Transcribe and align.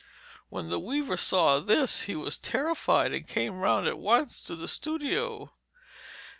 When 0.49 0.69
the 0.71 0.79
weaver 0.79 1.15
saw 1.15 1.59
this 1.59 2.01
he 2.09 2.15
was 2.15 2.39
terrified, 2.39 3.13
and 3.13 3.27
came 3.27 3.59
round 3.59 3.85
at 3.85 3.99
once 3.99 4.41
to 4.45 4.55
the 4.55 4.67
studio. 4.67 5.53